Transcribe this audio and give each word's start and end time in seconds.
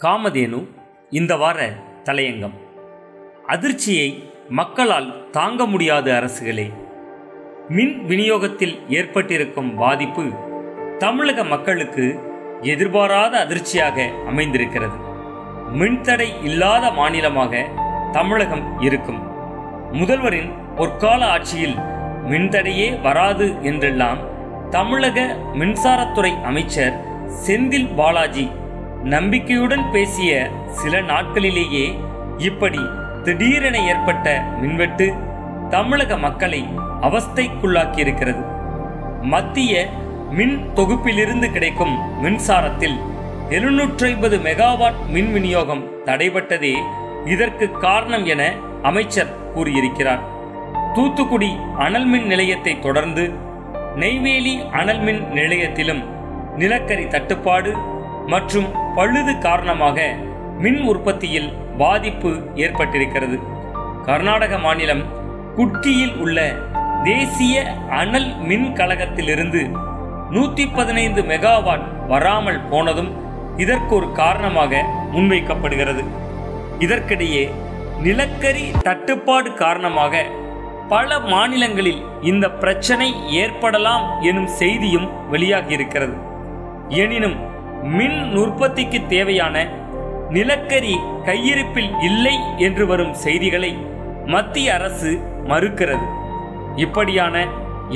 காமதேனு 0.00 0.58
இந்த 1.10 1.36
வார 1.36 1.68
தலையங்கம். 2.04 2.56
அதிர்ச்சியை 3.46 4.08
மக்களால் 4.48 5.30
தாங்க 5.30 5.66
முடியாத 5.66 6.06
அரசுகளே 6.12 6.66
மின் 7.68 8.04
விநியோகத்தில் 8.04 8.74
ஏற்பட்டிருக்கும் 8.88 9.74
பாதிப்பு 9.74 10.24
தமிழக 10.98 11.44
மக்களுக்கு 11.44 12.20
எதிர்பாராத 12.60 13.40
அதிர்ச்சியாக 13.40 14.10
அமைந்திருக்கிறது. 14.26 14.98
மின்தடை 15.72 16.28
இல்லாத 16.42 16.90
மாநிலமாக 16.90 17.64
தமிழகம் 18.12 18.80
இருக்கும். 18.80 19.22
முதல்வரின் 19.92 20.52
பொற்கால 20.76 21.24
ஆட்சியில் 21.24 21.76
மின்தடையே 22.30 23.00
வராது 23.00 23.62
என்றெல்லாம் 23.62 24.18
தமிழக 24.70 25.20
மின்சாரத்துறை 25.54 26.42
அமைச்சர் 26.42 26.96
செந்தில் 27.46 27.94
பாலாஜி 27.94 28.50
நம்பிக்கையுடன் 29.12 29.90
பேசிய 29.90 30.30
சில 30.80 31.00
நாட்களிலேயே 31.00 31.84
இப்படி 32.38 32.80
திடீரென 33.24 33.76
ஏற்பட்ட 33.82 34.26
மின்வெட்டு 34.60 35.06
தமிழக 35.70 36.16
மக்களை 36.16 36.60
அவஸ்தைக்குள்ளாக்கியிருக்கிறது. 37.00 38.42
மத்திய 39.22 39.86
மின் 40.30 40.56
தொகுப்பிலிருந்து 40.74 41.50
கிடைக்கும் 41.52 41.94
மின்சாரத்தில் 42.22 42.96
எழுநூற்றி 43.50 44.04
ஐம்பது 44.04 44.38
மெகாவாட் 44.38 45.00
மின் 45.08 45.32
விநியோகம் 45.32 45.84
தடைபட்டதே 46.04 46.74
இதற்கு 47.24 47.68
காரணம் 47.70 48.26
என 48.26 48.52
அமைச்சர் 48.82 49.34
கூறியிருக்கிறார். 49.54 50.22
தூத்துக்குடி 50.94 51.50
அனல் 51.78 52.06
மின் 52.06 52.26
நிலையத்தை 52.26 52.78
தொடர்ந்து 52.78 53.24
நெய்வேலி 53.96 54.54
அனல் 54.70 55.00
மின் 55.00 55.22
நிலையத்திலும் 55.32 56.02
நிலக்கரி 56.56 57.06
தட்டுப்பாடு 57.08 57.72
மற்றும் 58.26 58.68
பழுது 58.94 59.32
காரணமாக 59.38 60.06
மின் 60.58 60.80
உற்பத்தியில் 60.90 61.50
பாதிப்பு 61.78 62.30
ஏற்பட்டிருக்கிறது. 62.64 63.36
கர்நாடக 64.06 64.58
மாநிலம் 64.58 65.04
குட்கியில் 65.56 66.16
உள்ள 66.16 66.38
தேசிய 67.04 67.56
அனல் 68.00 68.30
மின் 68.48 68.68
கழகத்திலிருந்து 68.72 69.62
நூற்றி 70.30 70.64
பதினைந்து 70.66 71.22
மெகாவாட் 71.22 71.86
வராமல் 72.08 72.62
போனதும் 72.70 73.10
இதற்கு 73.56 73.92
ஒரு 73.94 74.12
காரணமாக 74.12 74.82
முன்வைக்கப்படுகிறது. 75.12 76.02
இதற்கிடையே 76.78 77.44
நிலக்கரி 78.02 78.64
தட்டுப்பாடு 78.82 79.50
காரணமாக 79.54 80.24
பல 80.88 81.18
மாநிலங்களில் 81.32 82.02
இந்த 82.22 82.46
பிரச்சனை 82.62 83.08
ஏற்படலாம் 83.42 84.04
எனும் 84.20 84.50
செய்தியும் 84.60 85.08
வெளியாகியிருக்கிறது. 85.30 86.16
எனினும் 87.02 87.36
மின் 87.94 88.18
உற்பத்திக்கு 88.42 88.98
தேவையான 89.06 89.56
நிலக்கரி 90.30 90.94
கையிருப்பில் 91.24 91.92
இல்லை 92.08 92.36
என்று 92.66 92.86
வரும் 92.86 93.14
செய்திகளை 93.24 93.72
மத்திய 94.34 94.74
அரசு 94.74 95.10
மறுக்கிறது. 95.50 96.06
இப்படியான 96.84 97.44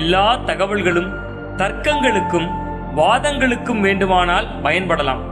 எல்லா 0.00 0.26
தகவல்களும் 0.50 1.10
தர்க்கங்களுக்கும் 1.56 2.48
வாதங்களுக்கும் 3.00 3.80
வேண்டுமானால் 3.80 4.48
பயன்படலாம். 4.62 5.22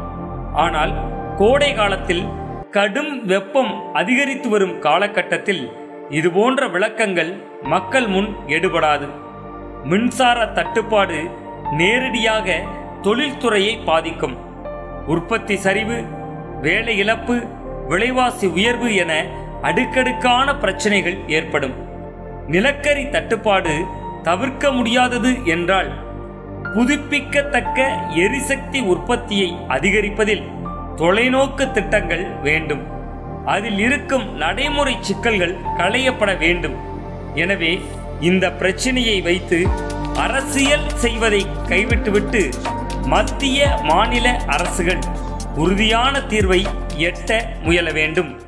ஆனால் 0.65 0.93
கோடை 1.37 1.71
காலத்தில் 1.75 2.25
கடும் 2.71 3.13
வெப்பம் 3.27 3.73
அதிகரித்து 3.93 4.49
வரும் 4.49 4.77
காலகட்டத்தில் 4.79 5.63
இதுபோன்ற 6.19 6.69
விளக்கங்கள் 6.69 7.33
மக்கள் 7.63 8.07
முன் 8.07 8.31
எடுபடாது. 8.57 9.07
மின்சார 9.85 10.39
தட்டுப்பாடு 10.47 11.19
நேரடியாக 11.81 12.49
தொழில்துறையை 13.05 13.75
பாதிக்கும். 13.85 14.37
உற்பத்தி 15.07 15.57
சரிவு 15.57 15.97
வேலை 16.65 16.95
இழப்பு 16.99 17.37
விலைவாசி 17.89 18.47
உயர்வு 18.47 18.89
என 18.95 19.13
அடுக்கடுக்கான 19.63 20.55
பிரச்சனைகள் 20.63 21.19
ஏற்படும். 21.29 21.75
நிலக்கரி 22.49 23.05
தட்டுப்பாடு 23.09 23.75
தவிர்க்க 24.23 24.73
முடியாதது 24.73 25.31
என்றால் 25.45 25.91
புதுப்பிக்கத்தக்க 26.75 27.79
எரிசக்தி 28.25 28.81
உற்பத்தியை 28.93 29.49
அதிகரிப்பதில் 29.69 30.45
தொலைநோக்கு 30.97 31.65
திட்டங்கள் 31.71 32.25
வேண்டும். 32.47 32.83
அதில் 33.47 33.79
இருக்கும் 33.79 34.27
நடைமுறை 34.37 34.95
சிக்கல்கள் 35.01 35.57
களையப்பட 35.79 36.33
வேண்டும். 36.39 36.77
எனவே 37.35 37.73
இந்த 38.21 38.53
பிரச்சனையை 38.53 39.19
வைத்து 39.21 39.59
அரசியல் 40.25 40.89
செய்வதை 41.05 41.43
கைவிட்டுவிட்டு 41.69 42.43
மத்திய 43.07 43.77
மாநில 43.83 44.37
அரசுகள் 44.47 44.99
உறுதியான 45.57 46.21
தீர்வை 46.21 46.67
எட்ட 46.97 47.45
முயல 47.63 47.91
வேண்டும். 47.91 48.42